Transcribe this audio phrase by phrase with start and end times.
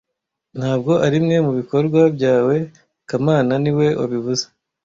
[0.59, 2.55] Ntabwo arimwe mubikorwa byawe
[3.09, 4.43] kamana niwe wabivuze